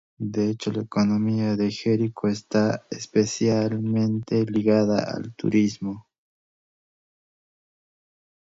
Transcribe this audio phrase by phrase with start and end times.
[0.17, 6.07] De hecho, la economía de Jericó está especialmente ligada al turismo.